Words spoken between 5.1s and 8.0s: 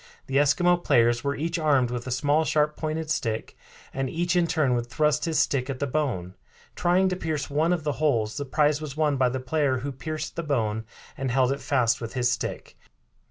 his stick at the bone, trying to pierce one of the